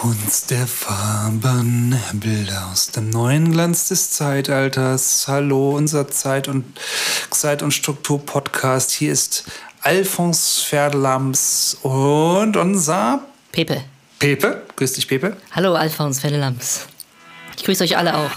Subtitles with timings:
[0.00, 5.28] Kunst der Farben, Bilder aus dem neuen Glanz des Zeitalters.
[5.28, 6.64] Hallo, unser Zeit- und
[7.28, 8.92] Zeit- und Struktur-Podcast.
[8.92, 9.44] Hier ist
[9.82, 13.20] Alphons Ferdelams und unser
[13.52, 13.84] Pepe.
[14.18, 14.62] Pepe.
[14.74, 15.36] Grüß dich, Pepe.
[15.50, 16.86] Hallo, Alphons Ferdelams.
[17.58, 18.30] Ich grüße euch alle auch.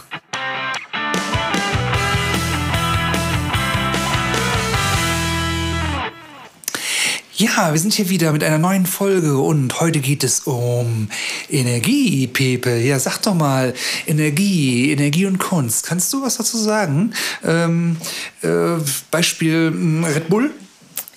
[7.44, 11.10] Ja, wir sind hier wieder mit einer neuen Folge und heute geht es um
[11.50, 12.78] Energie, Pepe.
[12.78, 13.74] Ja, sag doch mal,
[14.08, 15.86] Energie, Energie und Kunst.
[15.86, 17.14] Kannst du was dazu sagen?
[17.44, 17.98] Ähm,
[18.44, 18.78] äh,
[19.12, 20.52] Beispiel mh, Red Bull?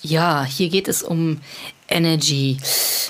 [0.01, 1.39] Ja, hier geht es um
[1.87, 2.57] Energy.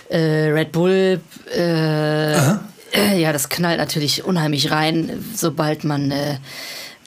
[0.09, 1.19] Äh, Red Bull,
[1.55, 6.37] äh, äh, ja, das knallt natürlich unheimlich rein, sobald man äh,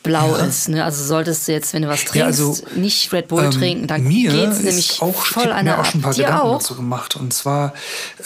[0.02, 0.44] blau Ja.
[0.44, 0.68] ist.
[0.68, 0.84] Ne?
[0.84, 3.86] Also solltest du jetzt, wenn du was trinkst, Ja, also, nicht Red Bull Ähm, trinken,
[3.86, 6.14] dann mir geht's ist nämlich auch, voll ich einer mir auch schon ein paar.
[6.14, 6.58] Dir Gedanken auch?
[6.58, 7.16] dazu gemacht.
[7.16, 7.74] Und zwar,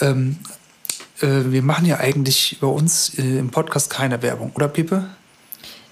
[0.01, 0.37] ähm,
[1.21, 5.05] äh, wir machen ja eigentlich bei uns äh, im Podcast keine Werbung, oder Pepe?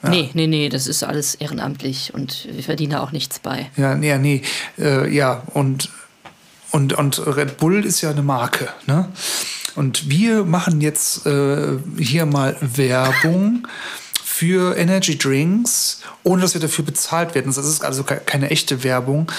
[0.05, 3.69] Nee, nee, nee, das ist alles ehrenamtlich und wir verdienen da auch nichts bei.
[3.77, 4.41] Ja, nee, ja, nee.
[4.77, 5.89] Äh, ja, und,
[6.71, 9.07] und, und Red Bull ist ja eine Marke, ne?
[9.75, 13.65] Und wir machen jetzt äh, hier mal Werbung
[14.43, 17.53] für Energy Drinks, ohne dass wir dafür bezahlt werden.
[17.53, 19.31] Das ist also ke- keine echte Werbung.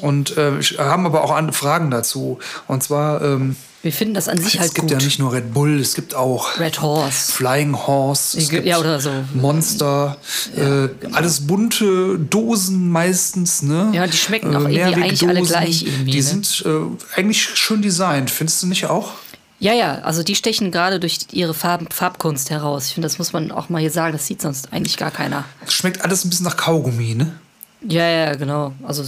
[0.00, 2.40] Und äh, haben aber auch andere Fragen dazu.
[2.66, 4.90] Und zwar, ähm, Wir finden das an sich es halt gibt gut.
[4.90, 7.30] ja nicht nur Red Bull, es gibt auch Red Horse.
[7.30, 9.12] Flying Horse, es Ja, gibt oder so.
[9.34, 10.16] Monster,
[10.56, 13.90] äh, alles bunte Dosen meistens, ne?
[13.92, 16.22] Ja, die schmecken auch irgendwie eigentlich alle gleich irgendwie, Die ne?
[16.24, 19.12] sind äh, eigentlich schön designt, findest du nicht auch?
[19.60, 22.86] Ja, ja, also die stechen gerade durch ihre Farb Farbkunst heraus.
[22.86, 25.44] Ich finde, das muss man auch mal hier sagen, das sieht sonst eigentlich gar keiner.
[25.68, 27.32] Schmeckt alles ein bisschen nach Kaugummi, ne?
[27.80, 28.72] Ja, ja, genau.
[28.84, 29.04] Also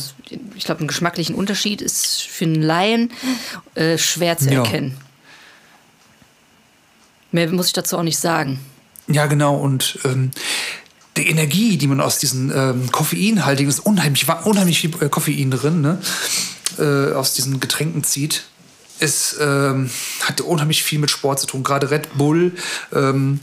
[0.56, 3.12] ich glaube, einen geschmacklichen Unterschied ist für einen Laien
[3.74, 4.62] äh, schwer zu Ja.
[4.62, 4.96] erkennen.
[7.32, 8.58] Mehr muss ich dazu auch nicht sagen.
[9.06, 9.56] Ja, genau.
[9.56, 10.30] Und ähm,
[11.16, 15.80] die Energie, die man aus diesen ähm, koffeinhaltigen, ist unheimlich, unheimlich viel äh, Koffein drin,
[15.80, 16.00] ne?
[16.78, 18.44] Äh, aus diesen Getränken zieht,
[19.00, 19.90] ist, ähm,
[20.22, 21.62] hat unheimlich viel mit Sport zu tun.
[21.62, 22.52] Gerade Red Bull
[22.94, 23.40] ähm,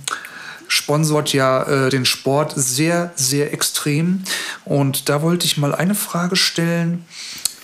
[0.68, 4.24] sponsort ja äh, den Sport sehr, sehr extrem.
[4.66, 7.06] Und da wollte ich mal eine Frage stellen.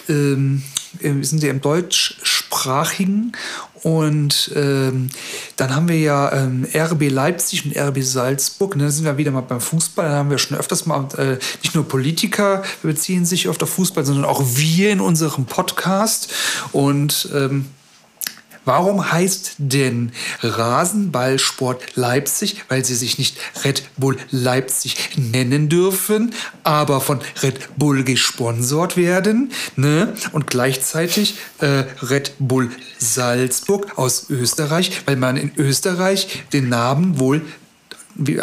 [0.10, 0.64] Ähm,
[1.00, 3.32] wir sind ja im deutschsprachigen
[3.84, 5.10] und ähm,
[5.58, 8.74] dann haben wir ja ähm, RB Leipzig und RB Salzburg.
[8.74, 10.08] Und dann sind wir wieder mal beim Fußball.
[10.08, 14.06] Da haben wir schon öfters mal, äh, nicht nur Politiker beziehen sich auf der Fußball,
[14.06, 16.32] sondern auch wir in unserem Podcast.
[16.72, 17.66] Und ähm,
[18.66, 22.64] Warum heißt denn Rasenballsport Leipzig?
[22.70, 29.52] Weil sie sich nicht Red Bull Leipzig nennen dürfen, aber von Red Bull gesponsert werden.
[29.76, 30.14] Ne?
[30.32, 37.42] Und gleichzeitig äh, Red Bull Salzburg aus Österreich, weil man in Österreich den Namen wohl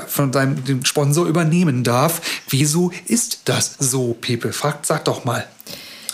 [0.09, 2.21] von seinem dem Sponsor übernehmen darf.
[2.49, 4.53] Wieso ist das so, Pepe?
[4.53, 5.47] Frag, sag doch mal.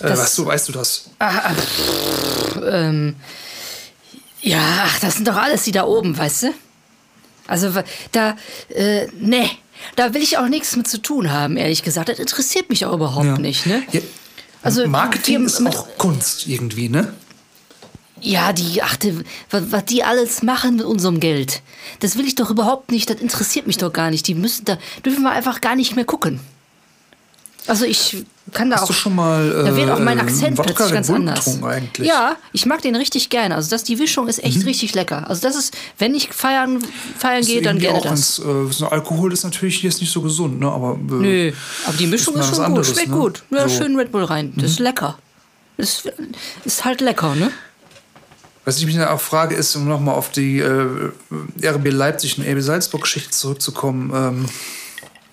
[0.01, 1.11] Äh, weißt, du, weißt du das?
[2.63, 3.17] Ähm,
[4.47, 6.55] ja, ach, das sind doch alles die da oben, weißt du?
[7.47, 7.73] Also
[8.13, 8.37] da,
[8.75, 9.49] äh, ne,
[9.95, 12.09] da will ich auch nichts mit zu tun haben, ehrlich gesagt.
[12.09, 13.39] Das interessiert mich auch überhaupt Ja.
[13.39, 13.83] nicht, ne?
[13.93, 14.01] Ja.
[14.63, 17.13] Also, Marketing wir- ist mit- auch Kunst irgendwie, ne?
[18.21, 19.21] Ja, die, ach, die,
[19.51, 21.61] was, was die alles machen mit unserem Geld,
[22.01, 24.27] das will ich doch überhaupt nicht, das interessiert mich doch gar nicht.
[24.27, 26.41] Die müssen, da dürfen wir einfach gar nicht mehr gucken.
[27.69, 28.87] Also ich kann da Hast auch.
[28.89, 31.63] du schon mal da wird auch mein äh, Akzent Wodka plötzlich ganz Bull anders.
[31.65, 32.07] eigentlich?
[32.07, 33.57] Ja, ich mag den richtig gerne.
[33.57, 34.45] Also das, die Mischung ist Mhm.
[34.45, 35.29] echt richtig lecker.
[35.29, 36.79] Also das ist, wenn ich feiern,
[37.19, 38.41] feiern Ist gehe, dann gerne auch das.
[38.45, 40.71] Ganz, äh, Alkohol ist natürlich jetzt nicht so gesund, ne?
[40.71, 41.53] Aber, äh, Nö,
[41.87, 42.97] aber die Mischung ist, was schon anderes, gut.
[42.97, 43.17] Schmeckt ne?
[43.17, 43.43] gut.
[43.51, 43.75] Ja, So.
[43.75, 43.79] Mhm.
[43.83, 44.53] schön Red Bull rein.
[44.57, 45.19] Das ist lecker.
[45.77, 46.11] Ist,
[46.65, 47.51] ist halt lecker, ne?
[48.65, 51.11] Was ich mich dann auch frage, ist, um nochmal auf die äh,
[51.65, 54.47] RB Leipzig und RB Salzburg-Geschichte zurückzukommen, ähm,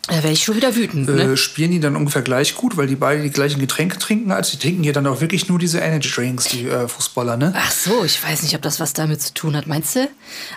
[0.07, 1.21] Da werde ich schon wieder wütend, ne?
[1.23, 4.33] äh, spielen die dann ungefähr gleich gut, weil die beide die gleichen Getränke trinken?
[4.33, 7.53] Also die trinken hier dann auch wirklich nur diese Energy Drinks, die äh, Fußballer, ne?
[7.55, 10.09] Ach so, ich weiß nicht, ob das was damit zu tun hat, meinst du?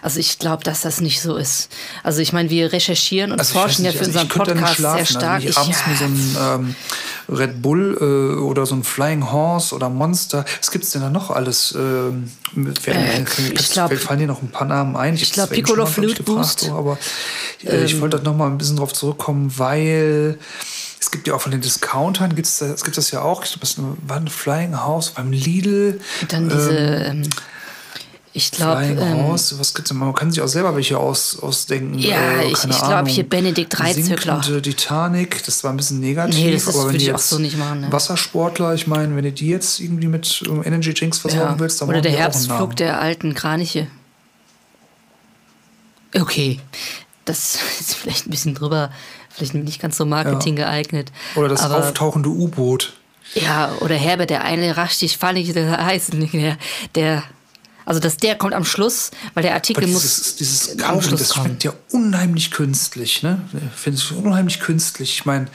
[0.02, 1.68] Also ich glaube, dass das nicht so ist.
[2.02, 4.58] Also ich meine, wir recherchieren und Also ich forschen ja für also unseren ich Podcast
[4.58, 5.06] sehr schlafen.
[5.06, 5.34] stark.
[5.34, 6.76] Also ich abends ja, mir so ein ähm,
[7.28, 10.44] Red Bull äh, oder so ein Flying Horse oder Monster.
[10.60, 11.74] Was gibt's denn da noch alles?
[11.76, 13.24] Ähm, Äh,
[13.54, 15.14] ich glaub- fallen dir noch ein paar Namen ein.
[15.14, 16.60] Ich hab's glaub, eben Piccolo Flute Boost.
[16.60, 16.98] So, aber
[17.64, 20.38] äh, ich wollte noch mal ein bisschen drauf zurückkommen, weil
[21.00, 23.60] es gibt ja auch von den Discountern, gibt's es gibt das ja auch, ich glaube,
[23.60, 26.00] das war ein Flying House beim Lidl.
[26.22, 27.22] Und dann diese, ähm,
[28.36, 29.96] ich glaube, ähm, was gibt's denn?
[29.96, 31.98] Man kann sich auch selber welche aus, ausdenken.
[31.98, 33.06] Ja, äh, ich- ich glaub, Ahnung.
[33.06, 34.42] hier Benedikt Dreizöckler.
[34.60, 36.34] Titanic, das war ein bisschen negativ.
[36.36, 37.90] Nee, das ist- aber wenn würde ich auch so nicht machen, ne?
[37.90, 41.58] Wassersportler, ich meine, wenn du die jetzt irgendwie mit ähm, Energy Drinks versorgen ja.
[41.58, 43.86] willst, dann Oder der die Herbstflug der alten Kraniche.
[46.14, 46.60] Okay,
[47.24, 48.90] das ist vielleicht ein bisschen drüber,
[49.30, 51.10] vielleicht nicht ganz so Marketing geeignet.
[51.36, 52.92] Oder das aber, auftauchende U-Boot.
[53.34, 56.58] Ja, oder Herbert, der eine rasch dich fallig, der heißt, der,
[56.94, 57.22] der,
[57.86, 61.20] also dass der kommt am Schluss, weil der Artikel Aber muss dieses, dieses am Schluss
[61.20, 61.46] das kommen.
[61.46, 63.40] schmeckt ja unheimlich künstlich, ne?
[63.74, 65.10] Finde ich unheimlich künstlich.
[65.20, 65.46] Ich meine,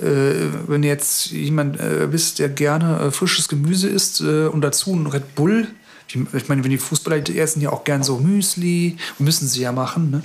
[0.00, 4.94] äh, wenn jetzt jemand äh, bist, der gerne äh, frisches Gemüse isst äh, und dazu
[4.94, 5.68] ein Red Bull,
[6.14, 9.60] die, ich meine, wenn die Fußballer die essen ja auch gern so Müsli, müssen sie
[9.60, 10.22] ja machen, ne?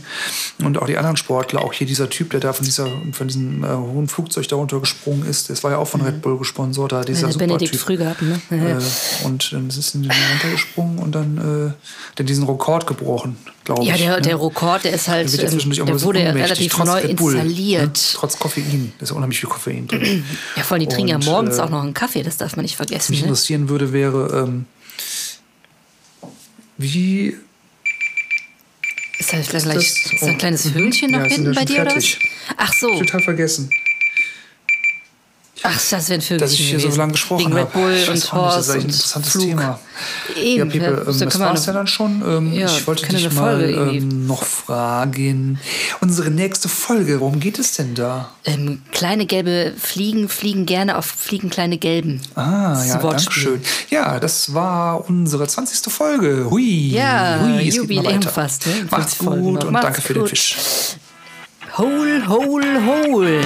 [0.66, 3.64] Und auch die anderen Sportler, auch hier dieser Typ, der da von, dieser, von diesem
[3.64, 7.02] äh, hohen Flugzeug da runtergesprungen ist, das war ja auch von Red Bull gesponsert, da
[7.04, 7.80] dieser der Benedikt Supertyp.
[7.80, 8.42] früh gehabt, ne?
[8.50, 8.78] Ja.
[8.78, 10.02] Äh, und dann ist er
[10.32, 11.38] runtergesprungen und dann
[11.70, 11.74] äh,
[12.16, 14.02] dann diesen Rekord gebrochen, glaube Ja, ich.
[14.02, 14.22] der, ne?
[14.22, 17.84] der Rekord, der ist halt, Der ja ähm, der wurde ja relativ neu Bull, installiert.
[17.84, 17.92] Ne?
[18.14, 18.94] Trotz Koffein.
[19.00, 20.24] Da ist ja unheimlich viel Koffein drin.
[20.56, 22.64] Ja, vor allem, die trinken ja morgens äh, auch noch einen Kaffee, das darf man
[22.64, 23.12] nicht Was vergessen.
[23.12, 23.28] mich Ne?
[23.28, 24.66] interessieren würde, wäre, ähm,
[26.84, 27.36] wie
[29.18, 29.78] Ist da vielleicht das- gleich
[30.14, 30.74] ist da ein kleines mhm.
[31.14, 32.06] Ja, noch sind hinten bei dir oder was?
[32.06, 32.30] fertig.
[32.58, 33.70] Ach so, total vergessen.
[35.64, 37.62] Ach, das wäre ein Vögelchen Dass ich hier so lange gesprochen Wegen habe.
[37.66, 39.46] Red Bull Ich und nicht, das ist ein interessantes Flug.
[39.46, 39.80] Thema.
[40.36, 42.22] Eben, ja, Pepe, ähm, da das war's noch- ja dann schon.
[42.28, 45.60] Ähm, Ja, ich wollte dich mal ähm, noch fragen.
[46.02, 48.30] Unsere nächste Folge, worum geht es denn da?
[48.46, 52.22] Ähm, kleine gelbe Fliegen fliegen gerne auf Fliegen kleine gelben.
[52.36, 53.62] Ah, ja, danke schön.
[53.90, 55.92] Ja, das war unsere 20.
[55.92, 56.48] Folge.
[56.50, 56.90] Hui.
[56.92, 58.74] Ja, hui, es Jubiläum fast, ne?
[58.90, 59.66] Macht's 50 Folgen gut noch.
[59.68, 60.30] und Macht's danke für den gut.
[60.30, 60.56] Fisch.
[61.78, 63.42] Hole, hole, hole.